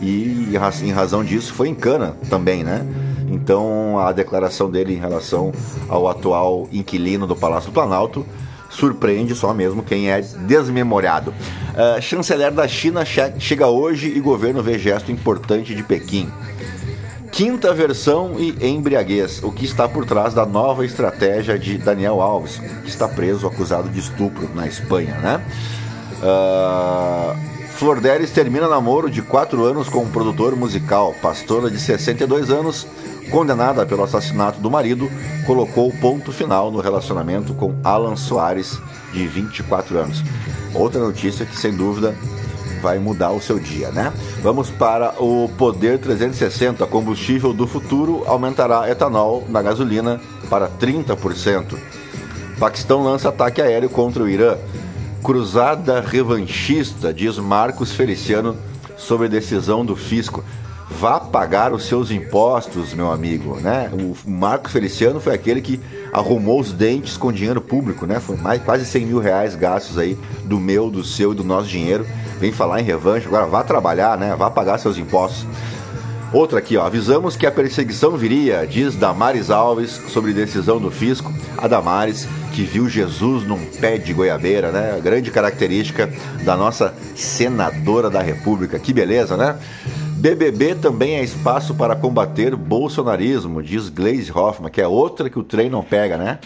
e 0.00 0.48
em 0.82 0.92
razão 0.92 1.24
disso 1.24 1.54
foi 1.54 1.68
em 1.68 1.74
cana 1.74 2.16
também, 2.28 2.62
né? 2.62 2.86
Então 3.28 3.98
a 3.98 4.12
declaração 4.12 4.70
dele 4.70 4.94
em 4.94 4.98
relação 4.98 5.52
ao 5.88 6.08
atual 6.08 6.68
inquilino 6.72 7.26
do 7.26 7.34
Palácio 7.34 7.70
do 7.70 7.74
Planalto 7.74 8.26
surpreende 8.68 9.34
só 9.34 9.54
mesmo 9.54 9.82
quem 9.82 10.10
é 10.10 10.20
desmemoriado. 10.20 11.30
Uh, 11.30 12.00
chanceler 12.02 12.52
da 12.52 12.66
China 12.68 13.02
chega 13.38 13.66
hoje 13.66 14.12
e 14.14 14.20
governo 14.20 14.62
vê 14.62 14.78
gesto 14.78 15.10
importante 15.10 15.74
de 15.74 15.82
Pequim 15.82 16.30
quinta 17.32 17.72
versão 17.72 18.38
e 18.38 18.54
embriaguez, 18.68 19.42
o 19.42 19.50
que 19.50 19.64
está 19.64 19.88
por 19.88 20.04
trás 20.04 20.34
da 20.34 20.44
nova 20.44 20.84
estratégia 20.84 21.58
de 21.58 21.78
Daniel 21.78 22.20
Alves, 22.20 22.60
que 22.82 22.90
está 22.90 23.08
preso 23.08 23.46
acusado 23.46 23.88
de 23.88 23.98
estupro 23.98 24.48
na 24.54 24.66
Espanha, 24.68 25.14
né? 25.14 25.42
Uh, 26.22 27.68
Flor 27.70 28.00
Delis 28.00 28.30
termina 28.30 28.68
namoro 28.68 29.10
de 29.10 29.22
4 29.22 29.64
anos 29.64 29.88
com 29.88 30.00
um 30.00 30.10
produtor 30.10 30.54
musical. 30.54 31.14
Pastora 31.22 31.70
de 31.70 31.80
62 31.80 32.50
anos, 32.50 32.86
condenada 33.30 33.86
pelo 33.86 34.04
assassinato 34.04 34.60
do 34.60 34.70
marido, 34.70 35.10
colocou 35.46 35.90
ponto 36.00 36.30
final 36.30 36.70
no 36.70 36.80
relacionamento 36.80 37.54
com 37.54 37.74
Alan 37.82 38.14
Soares, 38.14 38.78
de 39.12 39.26
24 39.26 39.98
anos. 39.98 40.22
Outra 40.74 41.00
notícia 41.00 41.46
que, 41.46 41.56
sem 41.56 41.74
dúvida, 41.74 42.14
vai 42.82 42.98
mudar 42.98 43.30
o 43.30 43.40
seu 43.40 43.58
dia, 43.60 43.90
né? 43.90 44.12
Vamos 44.42 44.68
para 44.68 45.14
o 45.22 45.48
Poder 45.56 45.98
360. 45.98 46.84
Combustível 46.86 47.54
do 47.54 47.66
futuro 47.66 48.24
aumentará 48.26 48.90
etanol 48.90 49.46
na 49.48 49.62
gasolina 49.62 50.20
para 50.50 50.68
30%. 50.68 51.76
Paquistão 52.58 53.04
lança 53.04 53.28
ataque 53.28 53.62
aéreo 53.62 53.88
contra 53.88 54.22
o 54.22 54.28
Irã. 54.28 54.56
Cruzada 55.22 56.00
revanchista, 56.00 57.14
diz 57.14 57.38
Marcos 57.38 57.92
Feliciano 57.92 58.56
sobre 58.96 59.28
decisão 59.28 59.86
do 59.86 59.94
fisco. 59.94 60.44
Vá 60.98 61.18
pagar 61.18 61.72
os 61.72 61.84
seus 61.84 62.10
impostos, 62.10 62.94
meu 62.94 63.10
amigo, 63.10 63.56
né? 63.60 63.90
O 63.92 64.14
Marcos 64.28 64.72
Feliciano 64.72 65.20
foi 65.20 65.34
aquele 65.34 65.60
que 65.60 65.80
arrumou 66.12 66.60
os 66.60 66.72
dentes 66.72 67.16
com 67.16 67.32
dinheiro 67.32 67.60
público, 67.60 68.06
né? 68.06 68.20
Foi 68.20 68.36
mais 68.36 68.62
quase 68.62 68.84
100 68.84 69.06
mil 69.06 69.18
reais 69.18 69.54
gastos 69.54 69.98
aí 69.98 70.16
do 70.44 70.60
meu, 70.60 70.90
do 70.90 71.02
seu 71.02 71.32
e 71.32 71.34
do 71.34 71.42
nosso 71.42 71.68
dinheiro 71.68 72.06
vem 72.42 72.50
falar 72.50 72.80
em 72.80 72.84
revanche, 72.84 73.28
agora 73.28 73.46
vá 73.46 73.62
trabalhar, 73.62 74.18
né? 74.18 74.34
Vá 74.36 74.50
pagar 74.50 74.76
seus 74.76 74.98
impostos. 74.98 75.46
Outra 76.32 76.58
aqui, 76.58 76.76
ó. 76.76 76.84
Avisamos 76.84 77.36
que 77.36 77.46
a 77.46 77.52
perseguição 77.52 78.16
viria, 78.16 78.66
diz 78.66 78.96
Damares 78.96 79.48
Alves, 79.48 80.00
sobre 80.08 80.32
decisão 80.32 80.80
do 80.80 80.90
fisco. 80.90 81.32
A 81.56 81.68
Damares, 81.68 82.26
que 82.52 82.62
viu 82.62 82.88
Jesus 82.88 83.46
num 83.46 83.64
pé 83.80 83.96
de 83.96 84.12
goiabeira, 84.12 84.72
né? 84.72 84.98
Grande 85.00 85.30
característica 85.30 86.12
da 86.42 86.56
nossa 86.56 86.92
senadora 87.14 88.10
da 88.10 88.20
República. 88.20 88.76
Que 88.76 88.92
beleza, 88.92 89.36
né? 89.36 89.56
BBB 90.22 90.76
também 90.76 91.16
é 91.16 91.24
espaço 91.24 91.74
para 91.74 91.96
combater 91.96 92.54
bolsonarismo, 92.54 93.60
diz 93.60 93.88
Glaze 93.88 94.30
Hoffman, 94.30 94.70
que 94.70 94.80
é 94.80 94.86
outra 94.86 95.28
que 95.28 95.36
o 95.36 95.42
trem 95.42 95.68
não 95.68 95.82
pega, 95.82 96.16
né? 96.16 96.38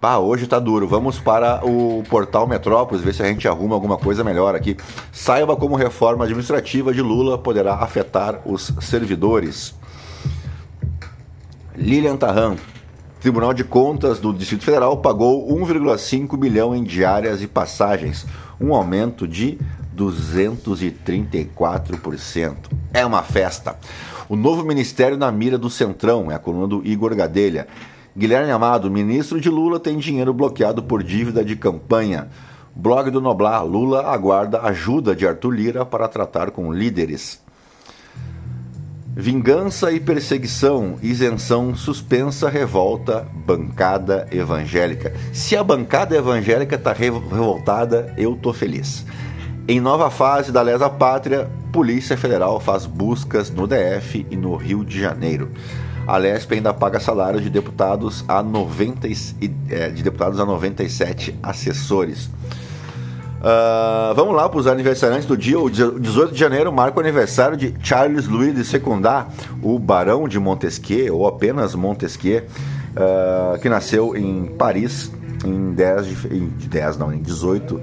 Pá, 0.00 0.18
hoje 0.18 0.48
tá 0.48 0.58
duro. 0.58 0.88
Vamos 0.88 1.20
para 1.20 1.64
o 1.64 2.02
portal 2.10 2.48
Metrópolis 2.48 3.04
ver 3.04 3.14
se 3.14 3.22
a 3.22 3.26
gente 3.26 3.46
arruma 3.46 3.76
alguma 3.76 3.96
coisa 3.96 4.24
melhor 4.24 4.56
aqui. 4.56 4.76
Saiba 5.12 5.54
como 5.54 5.76
reforma 5.76 6.24
administrativa 6.24 6.92
de 6.92 7.00
Lula 7.00 7.38
poderá 7.38 7.74
afetar 7.74 8.40
os 8.44 8.74
servidores. 8.80 9.76
Lilian 11.76 12.16
Tarran. 12.16 12.56
Tribunal 13.20 13.54
de 13.54 13.62
Contas 13.62 14.18
do 14.18 14.32
Distrito 14.32 14.64
Federal 14.64 14.96
pagou 14.96 15.48
1,5 15.56 16.36
bilhão 16.36 16.74
em 16.74 16.82
diárias 16.82 17.42
e 17.42 17.46
passagens, 17.46 18.26
um 18.60 18.74
aumento 18.74 19.26
de 19.26 19.56
234%. 19.98 22.54
É 22.94 23.04
uma 23.04 23.22
festa. 23.22 23.76
O 24.28 24.36
novo 24.36 24.64
ministério 24.64 25.16
na 25.16 25.32
mira 25.32 25.58
do 25.58 25.68
Centrão, 25.68 26.30
é 26.30 26.36
a 26.36 26.38
coluna 26.38 26.68
do 26.68 26.86
Igor 26.86 27.16
Gadelha. 27.16 27.66
Guilherme 28.16 28.52
Amado, 28.52 28.88
ministro 28.90 29.40
de 29.40 29.50
Lula, 29.50 29.80
tem 29.80 29.98
dinheiro 29.98 30.32
bloqueado 30.32 30.80
por 30.82 31.02
dívida 31.02 31.44
de 31.44 31.56
campanha. 31.56 32.28
Blog 32.74 33.10
do 33.10 33.20
Noblar, 33.20 33.64
Lula 33.64 34.06
aguarda 34.06 34.62
ajuda 34.62 35.16
de 35.16 35.26
Arthur 35.26 35.50
Lira 35.50 35.84
para 35.84 36.06
tratar 36.06 36.52
com 36.52 36.72
líderes. 36.72 37.40
Vingança 39.20 39.90
e 39.90 39.98
perseguição, 39.98 40.96
isenção 41.02 41.74
suspensa, 41.74 42.48
revolta, 42.48 43.26
bancada 43.34 44.28
evangélica. 44.30 45.12
Se 45.32 45.56
a 45.56 45.64
bancada 45.64 46.14
evangélica 46.14 46.76
está 46.76 46.92
revoltada, 46.92 48.14
eu 48.16 48.36
tô 48.36 48.52
feliz. 48.52 49.04
Em 49.70 49.80
nova 49.80 50.08
fase 50.08 50.50
da 50.50 50.62
Lesa 50.62 50.88
Pátria, 50.88 51.46
Polícia 51.70 52.16
Federal 52.16 52.58
faz 52.58 52.86
buscas 52.86 53.50
no 53.50 53.66
DF 53.66 54.26
e 54.30 54.34
no 54.34 54.56
Rio 54.56 54.82
de 54.82 54.98
Janeiro. 54.98 55.50
A 56.06 56.16
Lesp 56.16 56.54
ainda 56.54 56.72
paga 56.72 56.98
salário 56.98 57.38
de 57.38 57.50
deputados 57.50 58.24
a 58.26 58.42
90, 58.42 59.06
é, 59.68 59.90
de 59.90 60.02
deputados 60.02 60.40
a 60.40 60.46
97 60.46 61.38
assessores. 61.42 62.30
Uh, 63.40 64.14
vamos 64.16 64.34
lá 64.34 64.48
para 64.48 64.58
os 64.58 64.66
aniversariantes 64.66 65.26
do 65.26 65.36
dia. 65.36 65.60
O 65.60 65.68
18 65.68 66.32
de 66.32 66.40
janeiro 66.40 66.72
marca 66.72 66.96
o 66.96 67.00
aniversário 67.00 67.54
de 67.54 67.74
Charles 67.82 68.26
Louis 68.26 68.54
de 68.54 68.64
Secundar, 68.64 69.28
o 69.62 69.78
Barão 69.78 70.26
de 70.26 70.38
Montesquieu, 70.38 71.14
ou 71.14 71.26
apenas 71.26 71.74
Montesquieu, 71.74 72.42
uh, 72.96 73.58
que 73.58 73.68
nasceu 73.68 74.16
em 74.16 74.46
Paris 74.46 75.12
em 75.44 75.72
10 75.72 76.06
de, 76.06 76.34
em 76.34 76.46
10 76.48 76.96
não, 76.96 77.12
em 77.12 77.20
18 77.20 77.80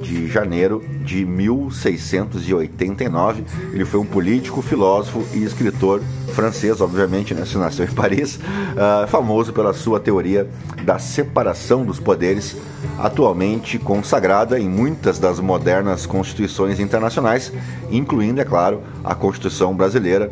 de 0.00 0.28
janeiro 0.28 0.82
de 1.04 1.24
1689. 1.24 3.44
Ele 3.72 3.84
foi 3.84 4.00
um 4.00 4.06
político, 4.06 4.60
filósofo 4.62 5.24
e 5.34 5.44
escritor 5.44 6.00
francês, 6.28 6.80
obviamente, 6.80 7.34
né? 7.34 7.44
Se 7.44 7.58
nasceu 7.58 7.84
em 7.84 7.90
Paris, 7.90 8.36
uh, 8.36 9.08
famoso 9.08 9.52
pela 9.52 9.72
sua 9.72 9.98
teoria 9.98 10.48
da 10.84 10.98
separação 10.98 11.84
dos 11.84 11.98
poderes, 11.98 12.56
atualmente 12.98 13.78
consagrada 13.78 14.58
em 14.58 14.68
muitas 14.68 15.18
das 15.18 15.40
modernas 15.40 16.06
constituições 16.06 16.80
internacionais, 16.80 17.52
incluindo, 17.90 18.40
é 18.40 18.44
claro, 18.44 18.82
a 19.02 19.14
Constituição 19.14 19.74
brasileira, 19.74 20.30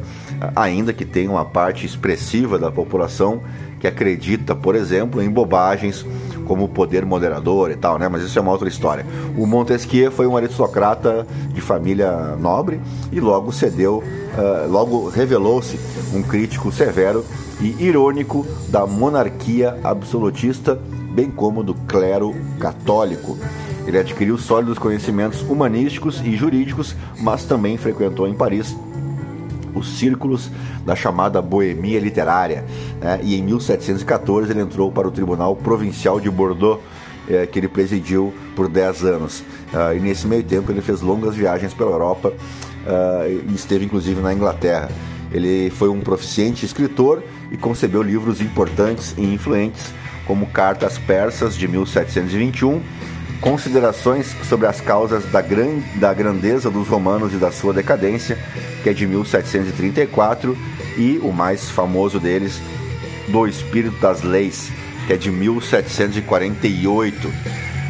ainda 0.55 0.93
que 0.93 1.05
tenha 1.05 1.31
uma 1.31 1.45
parte 1.45 1.85
expressiva 1.85 2.59
da 2.59 2.71
população 2.71 3.43
que 3.81 3.87
acredita, 3.87 4.55
por 4.55 4.75
exemplo, 4.75 5.23
em 5.23 5.31
bobagens 5.31 6.05
como 6.47 6.69
poder 6.69 7.05
moderador 7.05 7.71
e 7.71 7.77
tal, 7.77 7.99
né? 7.99 8.09
Mas 8.09 8.23
isso 8.23 8.39
é 8.39 8.43
uma 8.43 8.53
outra 8.53 8.69
história. 8.69 9.05
O 9.37 9.47
Montesquieu 9.47 10.11
foi 10.11 10.27
um 10.27 10.37
aristocrata 10.37 11.27
de 11.53 11.61
família 11.61 12.37
nobre 12.39 12.81
e 13.13 13.21
logo 13.21 13.53
cedeu, 13.53 14.03
uh, 14.03 14.71
logo 14.71 15.09
revelou-se 15.09 15.79
um 16.15 16.23
crítico 16.23 16.73
severo 16.73 17.25
e 17.61 17.85
irônico 17.85 18.47
da 18.69 18.87
monarquia 18.87 19.79
absolutista, 19.83 20.79
bem 21.13 21.31
como 21.31 21.63
do 21.63 21.75
clero 21.75 22.35
católico. 22.59 23.37
Ele 23.87 23.99
adquiriu 23.99 24.37
sólidos 24.37 24.79
conhecimentos 24.79 25.43
humanísticos 25.43 26.21
e 26.25 26.35
jurídicos, 26.37 26.97
mas 27.21 27.45
também 27.45 27.77
frequentou 27.77 28.27
em 28.27 28.35
Paris 28.35 28.77
os 29.77 29.99
círculos 29.99 30.51
da 30.85 30.97
chamada 30.97 31.41
boemia 31.43 32.01
literária. 32.01 32.65
Né? 33.01 33.21
E 33.23 33.37
em 33.37 33.43
1714 33.43 34.51
ele 34.51 34.61
entrou 34.61 34.91
para 34.91 35.07
o 35.07 35.11
Tribunal 35.11 35.55
Provincial 35.55 36.19
de 36.19 36.31
Bordeaux, 36.31 36.81
é, 37.29 37.47
que 37.47 37.59
ele 37.59 37.69
presidiu 37.69 38.33
por 38.55 38.69
10 38.69 39.05
anos. 39.05 39.41
Uh, 39.73 39.97
e 39.97 40.01
nesse 40.01 40.27
meio 40.27 40.45
tempo 40.45 40.71
ele 40.71 40.81
fez 40.81 41.01
longas 41.01 41.35
viagens 41.35 41.75
pela 41.75 41.91
Europa 41.91 42.29
uh, 42.29 43.51
e 43.51 43.55
esteve 43.55 43.85
inclusive 43.85 44.21
na 44.21 44.33
Inglaterra. 44.33 44.89
Ele 45.33 45.71
foi 45.71 45.89
um 45.89 46.01
proficiente 46.01 46.65
escritor 46.65 47.23
e 47.51 47.57
concebeu 47.57 48.01
livros 48.01 48.41
importantes 48.41 49.13
e 49.19 49.23
influentes, 49.23 49.93
como 50.25 50.47
Cartas 50.47 50.99
Persas 50.99 51.57
de 51.57 51.67
1721 51.67 52.81
Considerações 53.41 54.35
sobre 54.49 54.67
as 54.67 54.81
causas 54.81 55.25
da, 55.27 55.41
gran, 55.41 55.79
da 55.97 56.13
grandeza 56.13 56.69
dos 56.71 56.89
romanos 56.89 57.33
e 57.33 57.37
da 57.37 57.53
sua 57.53 57.73
decadência, 57.73 58.37
que 58.83 58.91
é 58.91 58.93
de 58.93 59.07
1734, 59.07 60.59
e 60.97 61.21
o 61.23 61.31
mais 61.33 61.71
famoso 61.71 62.19
deles, 62.19 62.61
Do 63.29 63.47
Espírito 63.47 63.97
das 64.01 64.23
Leis, 64.23 64.73
que 65.07 65.13
é 65.13 65.17
de 65.17 65.31
1748. 65.31 67.33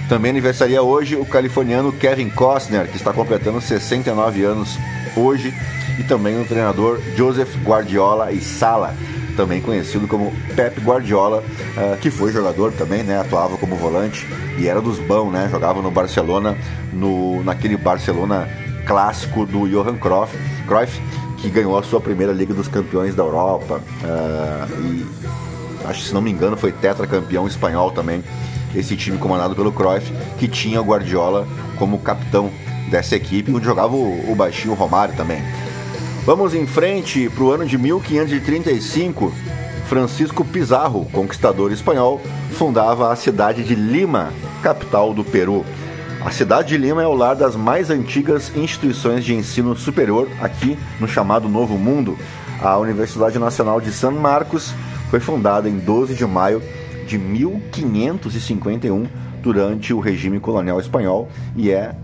Também 0.09 0.31
aniversaria 0.31 0.83
hoje 0.83 1.17
o 1.17 1.25
californiano 1.25 1.93
Kevin 1.93 2.31
Costner, 2.31 2.89
que 2.89 2.97
está 2.97 3.13
completando 3.13 3.61
69 3.61 4.45
anos 4.45 4.77
hoje, 5.17 5.53
e 5.99 6.05
também 6.05 6.41
o 6.41 6.45
treinador 6.45 7.01
Joseph 7.17 7.57
Guardiola 7.65 8.31
e 8.33 8.41
Sala, 8.41 8.95
também 9.37 9.61
conhecido 9.61 10.09
como 10.09 10.33
Pep 10.55 10.81
Guardiola, 10.81 11.45
uh, 11.77 11.97
que 11.99 12.11
foi 12.11 12.33
jogador 12.33 12.73
também, 12.73 13.03
né? 13.03 13.21
Atuava 13.21 13.57
como 13.57 13.77
volante 13.77 14.27
e 14.59 14.67
era 14.67 14.81
dos 14.81 14.99
bons, 14.99 15.31
né? 15.31 15.49
Jogava 15.51 15.83
no 15.83 15.91
Barcelona, 15.91 16.57
no, 16.93 17.45
naquele 17.45 17.77
Barcelona 17.77 18.49
clássico 18.87 19.45
do 19.45 19.69
Johan 19.69 19.97
Cruyff, 19.99 20.37
Cruyff 20.67 21.01
que 21.39 21.51
ganhou 21.51 21.77
a 21.77 21.83
sua 21.83 22.01
primeira 22.01 22.33
Liga 22.33 22.55
dos 22.55 22.67
Campeões 22.67 23.15
da 23.15 23.23
Europa. 23.23 23.81
Uh, 24.03 24.83
e 24.83 25.07
acho 25.85 26.03
se 26.03 26.15
não 26.15 26.23
me 26.23 26.31
engano 26.31 26.57
foi 26.57 26.73
tetracampeão 26.73 27.47
espanhol 27.47 27.91
também. 27.91 28.25
Esse 28.75 28.97
time 28.97 29.17
comandado 29.17 29.55
pelo 29.55 29.73
Cruyff, 29.73 30.13
que 30.39 30.49
tinha 30.49 30.81
o 30.81 30.85
Guardiola 30.85 31.47
como 31.79 31.99
capitão 31.99 32.51
dessa 32.91 33.17
equipe, 33.17 33.53
onde 33.53 33.65
jogava 33.65 33.95
o, 33.95 34.31
o 34.31 34.35
baixinho 34.35 34.75
Romário 34.75 35.15
também. 35.17 35.43
Vamos 36.27 36.55
em 36.55 36.67
frente 36.67 37.31
para 37.31 37.45
o 37.45 37.53
ano 37.53 37.65
de 37.65 37.79
1535. 37.79 39.33
Francisco 39.89 40.45
Pizarro, 40.45 41.07
conquistador 41.13 41.71
espanhol, 41.71 42.21
fundava 42.51 43.13
a 43.13 43.17
cidade 43.17 43.63
de 43.63 43.77
Lima, 43.77 44.33
capital 44.61 45.15
do 45.15 45.23
Peru. 45.23 45.65
A 46.25 46.33
cidade 46.33 46.71
de 46.71 46.79
Lima 46.79 47.01
é 47.01 47.07
o 47.07 47.15
lar 47.15 47.37
das 47.37 47.55
mais 47.55 47.91
antigas 47.91 48.51
instituições 48.57 49.25
de 49.25 49.37
ensino 49.37 49.77
superior 49.77 50.29
aqui 50.41 50.77
no 50.99 51.07
chamado 51.07 51.49
Novo 51.49 51.79
Mundo. 51.79 52.19
A 52.61 52.77
Universidade 52.77 53.39
Nacional 53.39 53.81
de 53.81 53.93
San 53.93 54.11
Marcos 54.11 54.75
foi 55.09 55.21
fundada 55.21 55.69
em 55.69 55.79
12 55.79 56.17
de 56.17 56.27
maio 56.27 56.61
de 57.07 57.17
1551 57.19 59.07
durante 59.41 59.95
o 59.95 60.01
regime 60.01 60.41
colonial 60.41 60.81
espanhol 60.81 61.29
e 61.55 61.71
é 61.71 61.95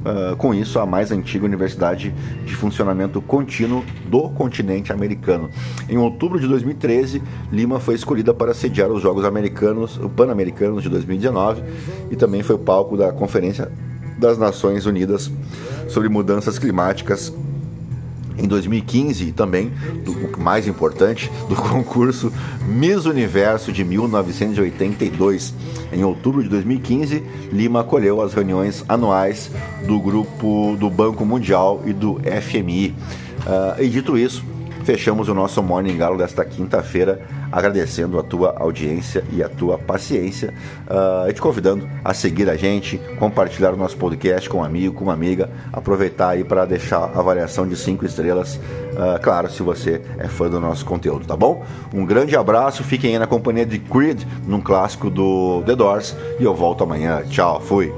Uh, 0.00 0.34
com 0.36 0.54
isso, 0.54 0.78
a 0.78 0.86
mais 0.86 1.10
antiga 1.10 1.44
universidade 1.44 2.14
de 2.46 2.56
funcionamento 2.56 3.20
contínuo 3.20 3.84
do 4.06 4.30
continente 4.30 4.92
americano. 4.92 5.50
Em 5.88 5.98
outubro 5.98 6.40
de 6.40 6.48
2013, 6.48 7.22
Lima 7.52 7.78
foi 7.78 7.96
escolhida 7.96 8.32
para 8.32 8.54
sediar 8.54 8.90
os 8.90 9.02
Jogos 9.02 9.26
Americanos, 9.26 10.00
Pan-Americanos 10.16 10.82
de 10.82 10.88
2019 10.88 11.62
e 12.10 12.16
também 12.16 12.42
foi 12.42 12.56
palco 12.56 12.96
da 12.96 13.12
Conferência 13.12 13.70
das 14.16 14.38
Nações 14.38 14.86
Unidas 14.86 15.30
sobre 15.88 16.08
Mudanças 16.08 16.58
Climáticas 16.58 17.32
em 18.40 18.48
2015 18.48 19.32
também, 19.32 19.70
do 20.04 20.38
mais 20.40 20.66
importante, 20.66 21.30
do 21.48 21.54
concurso 21.56 22.32
Miss 22.66 23.04
Universo 23.04 23.72
de 23.72 23.84
1982. 23.84 25.54
Em 25.92 26.02
outubro 26.04 26.42
de 26.42 26.48
2015, 26.48 27.22
Lima 27.52 27.80
acolheu 27.80 28.22
as 28.22 28.32
reuniões 28.32 28.84
anuais 28.88 29.50
do 29.86 30.00
grupo 30.00 30.76
do 30.78 30.88
Banco 30.88 31.24
Mundial 31.24 31.82
e 31.84 31.92
do 31.92 32.20
FMI. 32.42 32.94
Uh, 33.40 33.82
e 33.82 33.88
dito 33.88 34.16
isso, 34.16 34.44
fechamos 34.84 35.28
o 35.28 35.34
nosso 35.34 35.62
Morning 35.62 35.96
Galo 35.96 36.16
desta 36.16 36.44
quinta-feira, 36.44 37.20
agradecendo 37.50 38.18
a 38.18 38.22
tua 38.22 38.54
audiência 38.58 39.24
e 39.32 39.42
a 39.42 39.48
tua 39.48 39.78
paciência, 39.78 40.54
uh, 40.88 41.28
e 41.28 41.32
te 41.32 41.40
convidando 41.40 41.88
a 42.04 42.14
seguir 42.14 42.48
a 42.48 42.56
gente, 42.56 42.98
compartilhar 43.18 43.72
o 43.72 43.76
nosso 43.76 43.96
podcast 43.96 44.48
com 44.48 44.58
um 44.58 44.64
amigo, 44.64 44.94
com 44.94 45.04
uma 45.04 45.12
amiga, 45.12 45.50
aproveitar 45.72 46.30
aí 46.30 46.44
para 46.44 46.64
deixar 46.64 46.98
a 46.98 47.18
avaliação 47.18 47.66
de 47.66 47.76
cinco 47.76 48.04
estrelas, 48.04 48.56
uh, 48.56 49.20
claro, 49.22 49.50
se 49.50 49.62
você 49.62 50.00
é 50.18 50.28
fã 50.28 50.48
do 50.48 50.60
nosso 50.60 50.84
conteúdo, 50.84 51.26
tá 51.26 51.36
bom? 51.36 51.64
Um 51.94 52.04
grande 52.04 52.36
abraço, 52.36 52.84
fiquem 52.84 53.12
aí 53.12 53.18
na 53.18 53.26
companhia 53.26 53.66
de 53.66 53.78
Creed, 53.78 54.22
num 54.46 54.60
clássico 54.60 55.10
do 55.10 55.62
The 55.66 55.74
Doors, 55.74 56.16
e 56.38 56.44
eu 56.44 56.54
volto 56.54 56.84
amanhã. 56.84 57.22
Tchau, 57.28 57.60
fui! 57.60 57.92